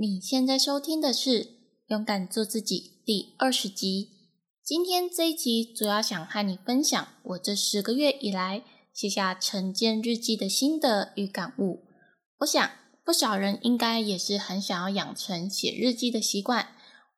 [0.00, 1.44] 你现在收听的是
[1.88, 4.10] 《勇敢做自己》第二十集。
[4.62, 8.62] 今天这一集主要想和你分享我这十个月以来
[8.94, 11.82] 写下晨间日记的心得与感悟。
[12.38, 12.70] 我想
[13.04, 16.68] 不少人应该也是很想要养成写日记的习惯。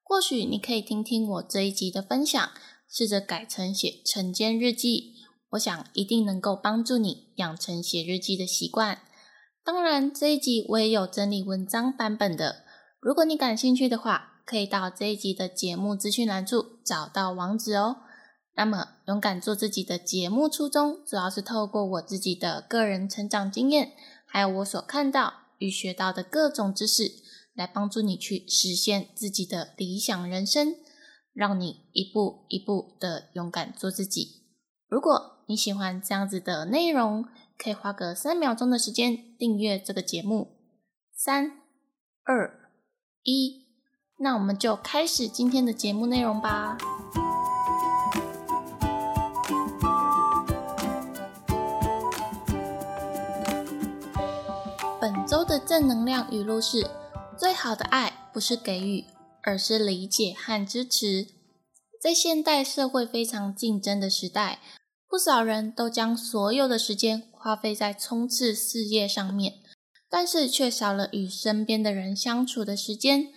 [0.02, 2.50] 或许你可以听听我这一集的分享，
[2.88, 5.16] 试着改成写晨间日记。
[5.50, 9.02] 我想一定能够帮助你养成写日记的习惯。
[9.62, 12.64] 当然，这一集我也有整理文章版本的。
[13.00, 18.02] 如果你感兴趣的话，可以到这一集的节目资讯栏处找到网址哦。
[18.56, 23.92] 那么，勇敢做自己的节目初衷，主要是透过我自己的个人成长经验，
[24.26, 27.10] 还有我所看到与学到的各种知识，
[27.54, 30.74] 来帮助你去实现自己的理想人生，
[31.32, 34.42] 让你一步一步的勇敢做自己。
[34.88, 37.24] 如果你喜欢这样子的内容，
[37.56, 40.58] 可以花个三秒钟的时间订阅这个节目。
[41.14, 41.62] 三、
[42.24, 42.59] 二。
[43.22, 43.66] 一，
[44.18, 46.78] 那我们就开始今天的节目内容吧。
[54.98, 56.90] 本周的正能量语录是：
[57.38, 59.04] 最好的爱不是给予，
[59.42, 61.26] 而是理解和支持。
[62.02, 64.60] 在现代社会非常竞争的时代，
[65.06, 69.59] 不少人都将所有的时间花费在冲刺事业上面。
[70.10, 73.28] 但是却少了与身边的人相处的时间，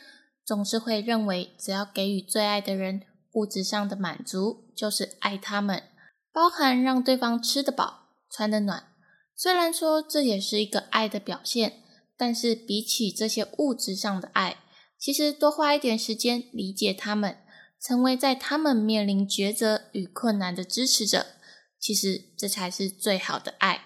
[0.43, 5.83] 总是会认为只要给予最爱的人物质上的满足，就是爱他们，
[6.33, 8.87] 包含让对方吃得饱、穿得暖。
[9.35, 11.83] 虽然说这也是一个爱的表现，
[12.17, 14.57] 但是比起这些物质上的爱，
[14.97, 17.37] 其实多花一点时间理解他们，
[17.79, 21.27] 成为在他们面临抉择与困难的支持者，
[21.79, 23.85] 其实这才是最好的爱。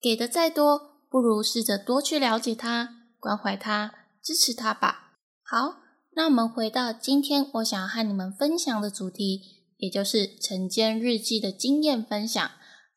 [0.00, 0.93] 给的再多。
[1.14, 5.12] 不如试着多去了解他、关怀他、支持他吧。
[5.44, 5.76] 好，
[6.16, 9.40] 那我们回到今天我想要和你们分享的主题，
[9.76, 12.50] 也就是晨间日记的经验分享。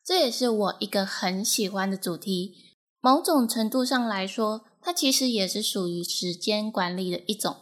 [0.04, 2.56] 这也是我一个很喜欢的主题。
[3.00, 7.58] 某种程度上来说，它其实也是属于时间管理的一种，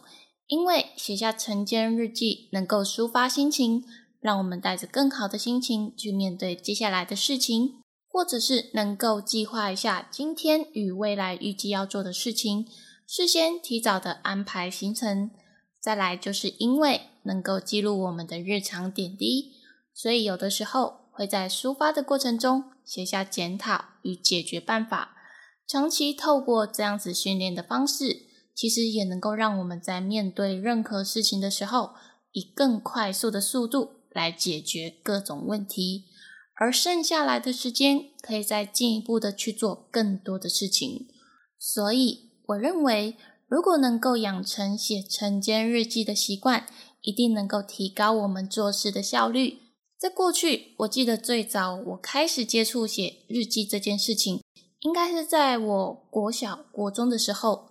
[0.47, 3.83] 因为写下晨间日记能够抒发心情，
[4.19, 7.75] 让我们带着更好的心情去面对接下来的事情。
[8.17, 12.65] 或者是能够计划一下今天与未来预计要做的事情，
[13.05, 15.29] 事先提早的安排行程。
[15.79, 19.51] 再来就是因为能够记录我们的日常点滴，
[19.93, 25.15] 所以有的时候会在抒发的过程中写下检讨与解决办法。
[25.67, 28.23] 长期透过这样子训练的方式，
[28.55, 31.91] 其实也能够让我们在面对任何事情的时候，
[32.31, 36.05] 以更快速的速度来解决各种问题。
[36.59, 41.07] 而剩下来的时间，可以再进一步的去做更多的事情。
[41.59, 43.15] 所以，我认为，
[43.47, 46.67] 如果能够养成写晨间日记的习惯，
[47.01, 49.59] 一定能够提高我们做事的效率。
[49.99, 54.41] 在过去，我记得最早我开始接触写日记这件事情，
[54.81, 57.69] 应该是在我国小、国中的时候。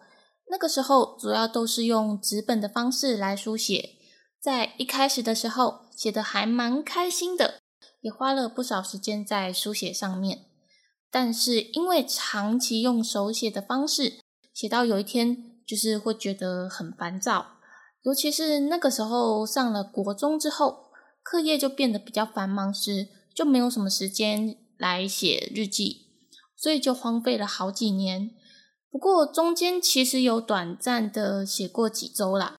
[0.48, 3.96] 那个时候，主要都是用纸本的方式来书写。
[4.40, 7.60] 在一开始的时候，写的还蛮开心的。
[8.06, 10.44] 也花了不少时间在书写上面，
[11.10, 14.20] 但是因为长期用手写的方式，
[14.54, 17.58] 写到有一天就是会觉得很烦躁，
[18.02, 20.90] 尤其是那个时候上了国中之后，
[21.20, 26.06] 课业就变得比较繁忙时，就没有什么时间来写日记，
[26.56, 28.30] 所以就荒废了好几年。
[28.88, 32.54] 不过中间其实有短暂的写过几周啦，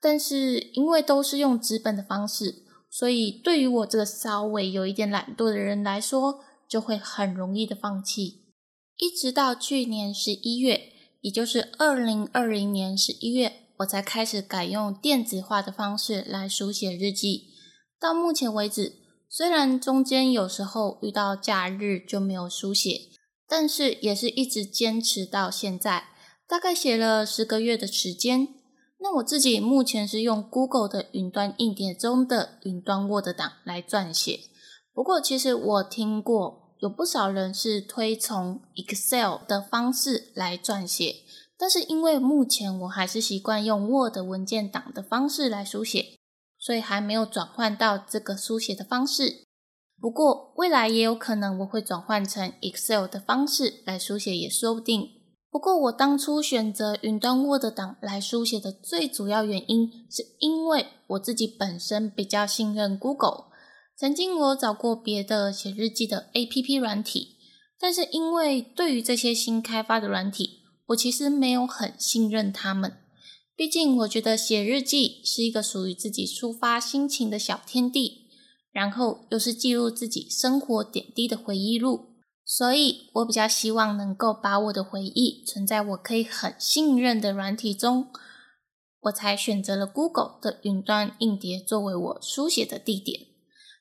[0.00, 2.61] 但是因为都是用纸本的方式。
[2.94, 8.42] 所以，对于我这个稍微有一点懒惰的人来说，就会很容易的放弃。
[8.98, 10.92] 一直到去年十一月，
[11.22, 17.48] 也就是二零二零年十一月，我才开始改用电子化的方式来书写日记。
[17.98, 23.08] 到目前为止，虽然中间有时候遇到假日就没有书写，
[23.48, 26.08] 但是也是一直坚持到现在，
[26.46, 28.48] 大概写了十个月的时间。
[29.02, 34.38] 那我自己目前是用 Google 的云端硬碟中的云端 Word 档来撰写。
[34.94, 41.16] 不过，其实我听过有不少人是推崇 Excel 的方式来撰写，
[41.58, 46.20] 但是因为目前我还是习惯用 Word 文件档的方式来书写，
[46.56, 49.48] 所以还没有转换到这个书写的方式。
[50.00, 55.21] 不过，未来也有可能我会转换成 Excel 的方式来书写，也说不定。
[55.52, 63.48] 不过，我当初选择云端 Word 档来书写的最主要原因，是因为我自己本身比较信任 Google。
[63.94, 67.36] 曾经我找过别的写日记的 APP 软体，
[67.78, 72.96] 但是因为对于这些新开发的软体，我其实没有很信任他们。
[73.54, 78.30] 毕竟我觉得写日记是一个属于自己抒发心情的小天地，
[78.72, 82.11] 然后又是记录自己生活点滴的回忆录，
[82.54, 88.08] 所以我比较希望能够把我的回忆存在我可以很信任的软体中，
[89.00, 93.22] 我才选择了 Google 的云端硬碟作为我书写的地点。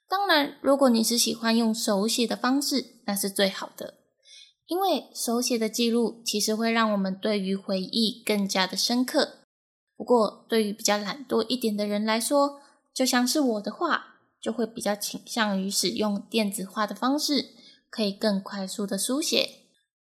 [0.08, 3.96] 当然，如果你是喜欢用手写的方式，那是最好的，
[4.68, 9.40] 因为手写的记录其实会让我们对于回忆更加的深刻。
[9.98, 12.62] 不过，对于比较懒惰一点的人来说，
[12.94, 17.50] 就像是我的话，就会比较倾向于使用电子化的方式，
[17.92, 19.50] 可以更快速的书写。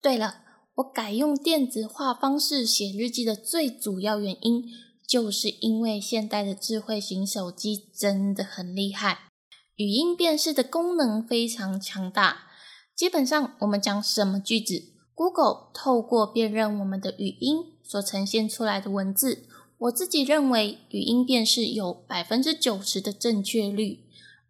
[0.02, 0.38] 对了，
[0.76, 4.64] 我改用电子化方式写日记的最主要原因，
[5.06, 9.28] 就是因为现代的智慧型手机真的很厉害。
[9.76, 12.48] 语音辨识的功能非常强大，
[12.96, 14.82] 基本上我们讲什么句子
[15.14, 19.46] ，Google 透过辨认我们的语音所呈现出来的文字，
[19.78, 24.03] 我自己认为语音辨识有百分之九十的正确率，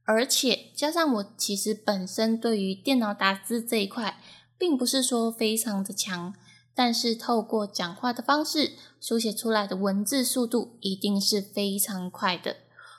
[0.05, 4.21] 而且加上我其实本身对于电脑打字这一块，
[4.59, 6.35] 并不是说非常的强，
[6.75, 12.57] 但是透过讲话的方式书写出来的文字速度一定是非常快的。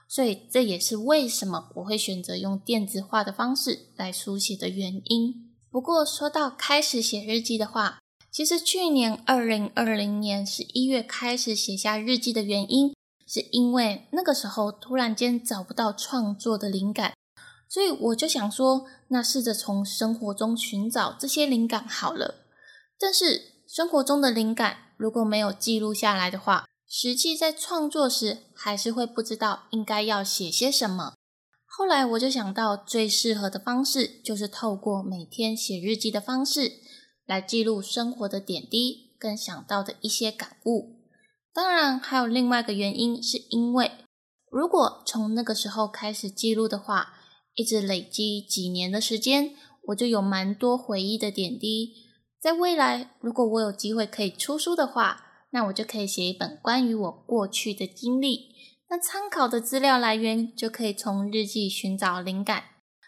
[0.08, 5.52] 所以这也是为什么我会选择用电子化的方式来书写的原因。
[5.72, 8.00] 不过说到开始写日记的话，
[8.32, 12.95] 其实去年二零二零年十一月开始写下日记的原因，
[13.28, 17.14] 是因为那个时候突然间找不到创作的灵感，
[17.68, 22.36] 所以我就想说，那试着从生活中寻找这些灵感好了。
[23.00, 31.14] 但是生活中的灵感如果没有记录下来的话，实际在创作时，还是会不知道应该要写些什么。
[31.66, 36.74] 后来我就想到，最适合的方式就是透过每天写日记的方式，
[37.26, 40.95] 来记录生活的点滴跟想到的一些感悟。
[41.56, 43.90] 当然，还有另外一个原因，是因为
[44.52, 47.14] 如果从那个时候开始记录的话，
[47.54, 51.94] 一直累积几年的时间，我就有蛮多回忆的点滴。
[52.42, 58.50] 在未来，如果我有机会可以出书的话，那我就可以写一本关于我过去的经历，
[58.90, 62.66] 那参考的资料来源就可以从日记寻找灵感，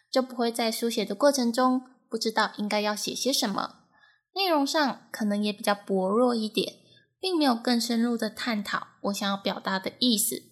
[0.10, 3.80] 就不会在书写的过程中不知道应该要写些什么，
[4.34, 6.76] 内容上可能也比较薄弱一点，
[7.20, 10.44] 并没有更深入的探讨我想要表达的意思。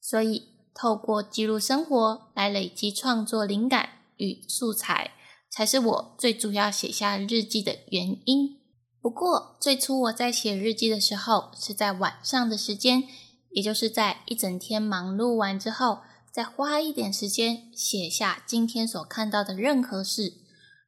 [0.00, 5.12] 所以，透过记录生活来累积创作灵感与素材，
[5.50, 8.60] 才是我最主要写下日记的原因。
[9.00, 13.04] 不过，最初我在写日记的时候，是在晚上的时间，
[13.50, 16.00] 也就是在一整天忙碌完之后，
[16.32, 20.34] 再花一点时间写下今天所看到的任何事。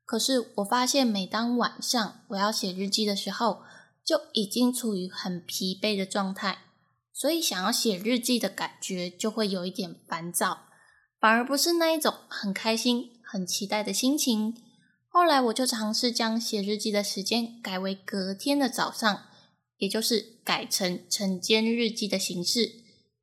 [0.04, 3.62] 可是我发现，每当晚上我要写日记的时候，
[4.08, 6.60] 就已经处于很疲惫的状态，
[7.12, 10.60] 所以想要写日记的感觉就会有一点烦躁，
[11.20, 14.56] 反而不是那一种很开心、很期待的心情。
[15.08, 19.24] 后来我就尝试将写日记的时间改为隔天的早上，
[19.76, 22.70] 也就是改成晨间日记的形式。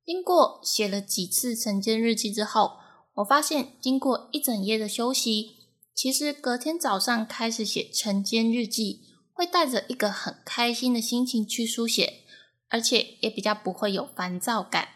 [0.06, 2.74] 经过写了几次晨间日记之后，
[3.16, 5.56] 我发现经过一整夜的休息，
[5.96, 9.02] 其实隔天早上开始写晨间日记，
[9.36, 12.24] 会带着一个很开心的心情去书写，
[12.70, 14.88] 而且也比较不会有烦躁感，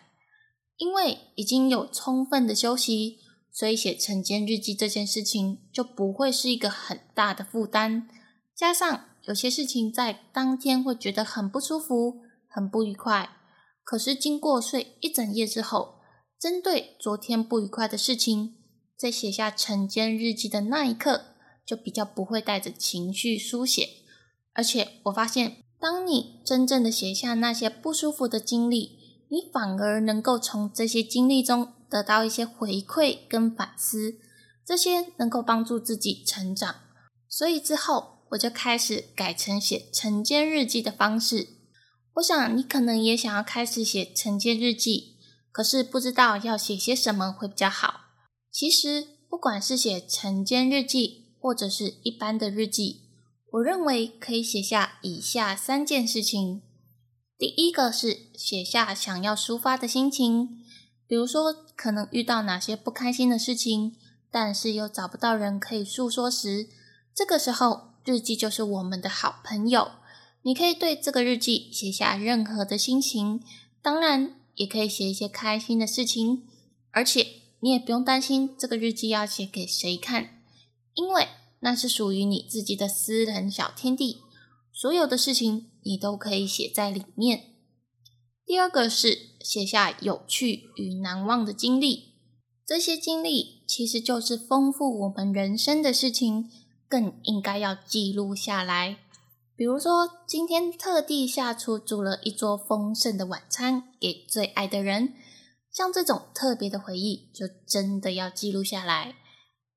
[0.78, 3.20] 因为已经有充分的休息。
[3.52, 8.08] 所以写晨间日记这件事情就不会是一个很大的负担，
[8.56, 13.30] 加上有些事情在当天会觉得很不舒服、很不愉快，
[13.84, 15.96] 可是经过睡一整夜之后，
[16.40, 18.56] 针对昨天不愉快的事情，
[18.96, 23.90] 在写下晨间日记的那一刻，就比较不会带着情绪书写。
[24.54, 31.74] 而且我发现，当你真正的写下那些不舒服的经历，你反而能够从这些经历中。
[31.92, 34.20] 得到一些回馈跟反思，
[34.64, 36.76] 这些能够帮助自己成长。
[37.28, 41.48] 所以之后我就开始改成写晨间日记的方式。
[42.14, 45.16] 我想你可能也想要开始写晨间日记，
[45.52, 48.02] 可是不知道要写些什么会比较好。
[48.52, 53.09] 其实不管是写晨间日记或者是一般的日记，
[53.52, 56.62] 我认为可以写下以下三件事情。
[57.38, 60.60] 第一个是写下想要抒发的心情。
[61.08, 63.96] 比如说，可能遇到哪些不开心的事情，
[64.30, 66.70] 但是又找不到人可以诉说时，
[67.16, 69.94] 这个时候日记就是我们的好朋友。
[70.44, 73.42] 你可以对这个日记写下任何的心情，
[73.82, 76.44] 当然也可以写一些开心的事情，
[76.92, 77.26] 而且
[77.62, 80.44] 你也不用担心这个日记要写给谁看，
[80.94, 81.28] 因为
[81.62, 84.22] 那是属于你自己的私人小天地，
[84.72, 87.56] 所有的事情你都可以写在里面。
[88.46, 92.16] 第二个是写下有趣与难忘的经历，
[92.66, 96.50] 这些经历其实就是丰富我们人生的事情，
[96.88, 98.98] 更应该要记录下来。
[99.56, 105.14] 比如说，今天特地下厨煮了一桌丰盛的晚餐给最爱的人，
[105.70, 109.16] 像这种特别的回忆，就真的要记录下来。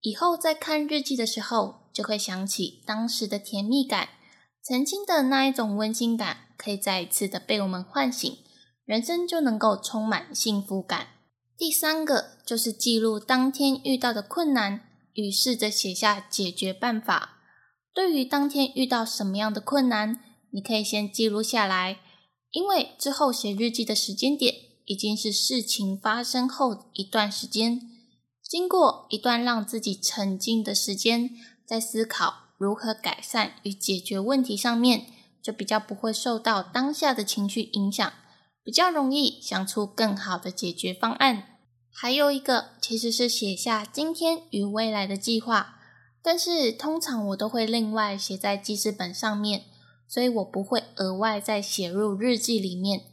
[0.03, 4.11] 以后在看日记的时候，就会想起当时的甜蜜感，
[4.63, 8.37] 曾经的那一种温馨感，可以再一次的被我们唤醒。
[8.85, 11.07] 人生就能够充满幸福感。
[11.57, 14.81] 第三个就是记录当天遇到的困难，
[15.15, 17.39] 与试着写下解决办法。
[17.95, 20.19] 对于当天遇到什么样的困难，
[20.51, 22.01] 你可以先记录下来，
[22.51, 24.53] 因为之后写日记的时间点
[24.87, 27.81] 已经是事情发生后一段时间，
[28.53, 31.31] 经过一段让自己沉静的时间，
[31.65, 35.07] 在思考如何改善与解决问题上面，
[35.41, 38.13] 就比较不会受到当下的情绪影响。
[38.63, 41.57] 比较容易想出更好的解决方案。
[41.91, 45.79] 还有一个其实是写下今天与未来的计划，
[46.23, 49.63] 但是通常我都会另外写在记事本上面，
[50.07, 53.05] 所以我不会额外再写入日记里面。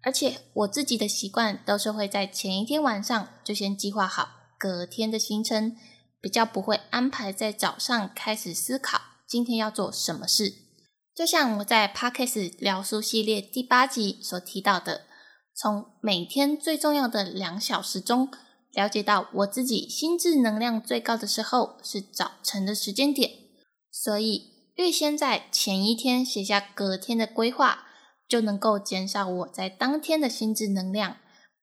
[0.00, 5.76] 而且我自己的习惯都是会在前一天晚上就先计划好隔天的行程，
[6.20, 10.54] 比较不会安排在早上开始思考今天要做什么事。
[11.14, 15.06] 就像我在 Podcast 聊书系列第八集所提到的，
[15.54, 18.30] 从每天最重要的两小时中，
[18.72, 23.30] 了解到我自己心智能量最高的时候是早晨的时间点，
[23.90, 27.86] 所以预先在前一天写下隔天的规划，
[28.28, 31.16] 就能够减少我在当天的心智能量，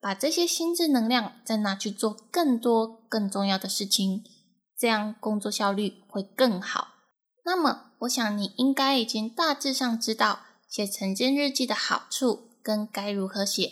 [0.04, 4.22] 把这些心智能量再拿去做更多更重要的事情，
[4.78, 6.90] 这样工作效率会更好。
[7.46, 13.72] 那么，我想你应该已经大致上知道写晨间日记的好处跟该如何写。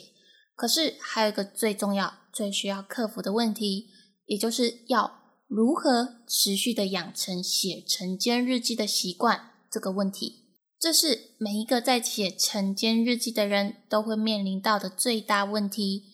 [0.55, 3.89] 可是还有一个最重要、最需要克服的问题，
[4.25, 10.37] 也就是要如何持续的养成写晨间日记的习惯这个问题。
[10.79, 16.05] 这是每一个在写晨间日记的人都会面临到的最大问题，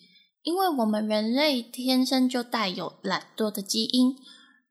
[0.48, 4.16] 因为我们人类天生就带有懒惰的基因，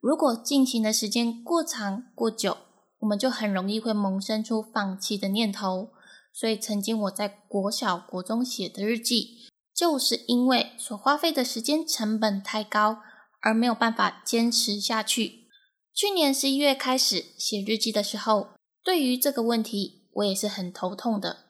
[0.01, 2.57] 如果进行的时间过长、过久。
[3.01, 5.91] 我们就很容易会萌生出放弃的念头，
[6.33, 13.01] 所以曾经我在国小、国中写的日记，就是因为所花费的时间成本太高，
[13.43, 15.47] 而没有办法坚持下去。
[15.95, 18.49] 去年十一月开始写日记的时候，
[18.83, 21.45] 对于这个问题，我也是很头痛的。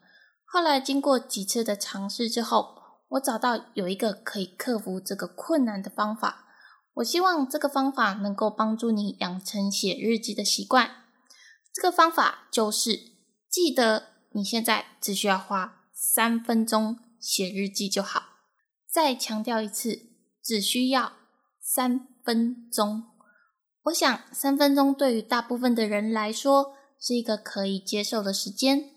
[0.45, 2.75] 后来经过几次的尝试之后，
[3.08, 6.46] 我找到有一个可以克服这个困难的方法。
[6.94, 11.04] 我希望这个方法能够帮助你养成写日记的习惯。
[11.72, 12.98] 这个方法就是
[13.50, 18.22] 记得你现在只需要花三分钟写日记就好。
[18.90, 20.08] 再强调一次，
[20.42, 21.12] 只需要
[21.60, 23.04] 三分钟。
[23.84, 28.96] 我想三分钟对于大部分的人来说是一个可以接受的时间。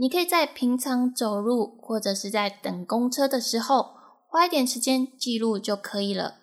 [0.00, 3.94] 你可以在平常走路或者是在等公车的时候
[4.28, 6.38] 花一点时间记录就可以了。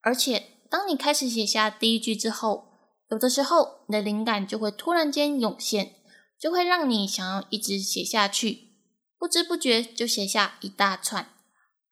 [0.00, 2.64] 而且当你开始写下第一句之后，
[3.10, 5.94] 有的时候，你的灵感就会突然间涌现，
[6.38, 8.72] 就会让你想要一直写下去，
[9.16, 11.28] 不知不觉就写下一大串，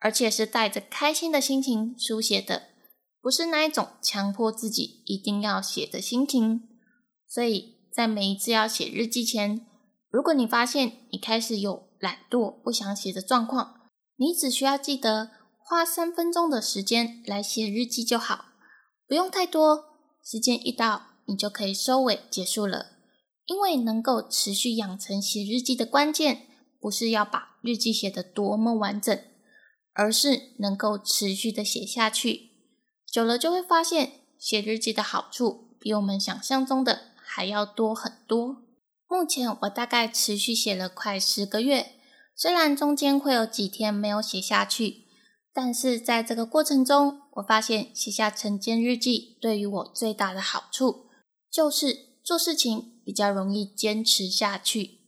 [0.00, 2.64] 而且是带着开心的心情书写的，
[3.22, 6.68] 不是那一种强迫自己一定要写的心情。
[7.28, 9.66] 所以在每一次要写日记前，
[10.10, 13.80] 如果你发现你开始有懒惰、不想写的状况，
[14.16, 18.46] 你只需要记得花三分钟的时间来写日记就好，
[19.06, 19.84] 不用太多。
[20.24, 22.92] 时间一到，你就可以收尾结束了。
[23.46, 26.48] 因为能够持续养成写日记的关键，
[26.80, 29.16] 不是要把日记写得多么完整，
[29.92, 32.50] 而是能够持续的写下去。
[33.08, 38.65] 久了就会发现，写日记的好处比我们想象中的还要多很多。
[39.08, 41.92] 目前我大概持续写了快十个月，
[42.34, 45.06] 虽然中间会有几天没有写下去。
[45.54, 51.06] 但是在这个过程中，我发现写下晨间日记对于我最大的好处，
[51.50, 54.98] 就是做事情比较容易坚持下去。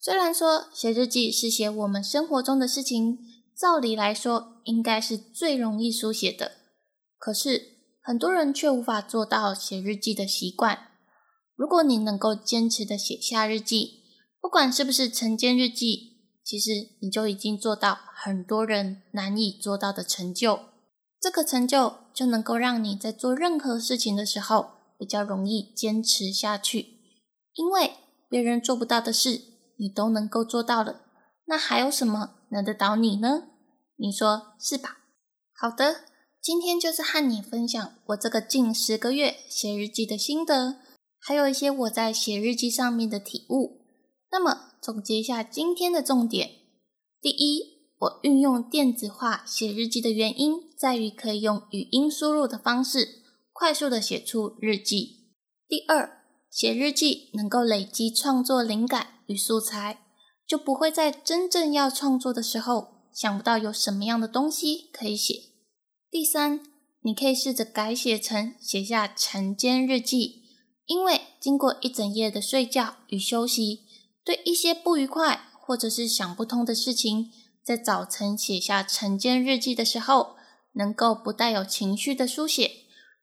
[0.00, 3.18] 虽然说写日记是写我们生活中的事情，
[3.56, 6.52] 照理来说应该是最容易书写的，
[7.16, 10.88] 可是很多人却无法做到写日记的习惯。
[11.56, 14.02] 如果你能够坚持的写下日记，
[14.40, 16.12] 不管是不是晨间日记。
[16.44, 20.60] 其实你就已经做到很多人难以做到的成就，
[21.18, 26.98] 这个成就就能够让你在做任何事情的时候比较容易坚持下去，
[27.54, 27.92] 因为
[28.28, 29.40] 别人做不到的事
[29.78, 31.00] 你都能够做到了，
[31.46, 33.44] 那还有什么难得倒你呢？
[33.96, 34.98] 你说是吧？
[35.56, 36.02] 好的，
[36.42, 40.76] 今天就是和你分享我这个近十个月写日记的心得，
[41.26, 43.80] 还有一些我在写日记上面的体悟。
[44.30, 46.50] 那么总结一下今天的重点：
[47.22, 53.22] 第一，我运用电子化写日记的原因，在于可以用语音输入的方式，
[53.54, 55.30] 快速的写出日记。
[55.66, 60.00] 第二，写日记能够累积创作灵感与素材，
[60.46, 65.40] 就不会在真正要创作的时候想不到有什么样的东西可以写。
[66.10, 66.60] 第三，
[67.00, 70.42] 你可以试着改写成写下晨间日记，
[70.86, 73.84] 因为经过一整夜的睡觉与休息，
[74.24, 77.30] 对一些不愉快或者是想不通的事情，
[77.62, 80.36] 在早晨写下晨间日记的时候，
[80.72, 82.70] 能够不带有情绪的书写，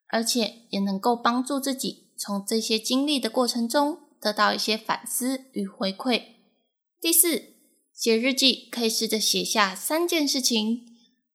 [0.07, 2.11] 而且也能够帮助自己。
[2.17, 6.21] 从这些经历的过程中得到一些反思与回馈。
[6.99, 7.55] 第四，
[7.95, 10.85] 写日记可以试着写下三件事情。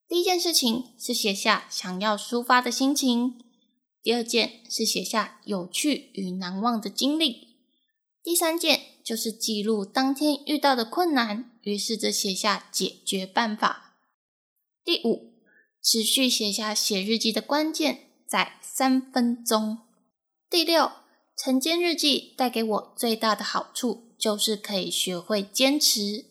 [0.09, 3.33] 第一件事情是写下想要抒发的心情；
[4.06, 7.56] 第二件是写下有趣与难忘的经历；
[8.22, 13.96] 第三件就是记录当天遇到的困难，于试着写下解决办法。
[14.84, 15.32] 第五，
[15.82, 19.78] 持续写下写日记的关键在三分钟。
[20.48, 20.92] 第六，
[21.36, 26.26] 晨间日记带给我最大的好处就是可以学会坚持。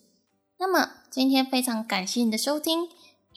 [0.57, 2.87] 那么今天非常感谢你的收听，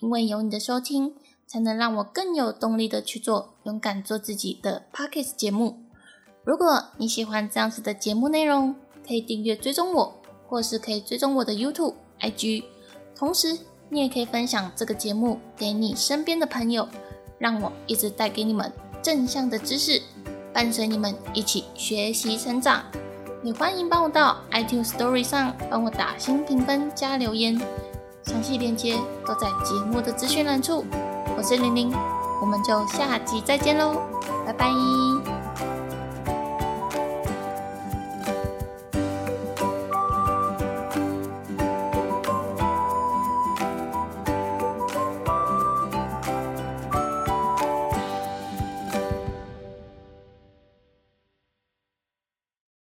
[0.01, 1.17] 因为有你的收听，
[1.49, 5.79] 才能让我更有动力的去做勇敢做自己的 Pockets 节目。
[6.45, 8.77] 如果你喜欢这样子的节目内容，
[9.07, 12.65] 可以订阅追踪我，或是可以追踪我的 YouTube、IG。
[13.17, 16.87] 同时，你也可以分享这个节目给你身边的朋友，
[17.39, 18.71] 让我一直带给你们
[19.03, 20.03] 正向的知识。
[20.53, 22.83] 伴随你们一起学习成长，
[23.45, 27.61] 也欢迎帮我到 iTunes Story 上帮我打新评分加留言，
[28.25, 30.85] 详细链接都在节目的资讯栏处。
[31.39, 31.93] 我是玲玲，
[32.41, 34.03] 我们就下集再见喽，
[34.45, 35.38] 拜拜。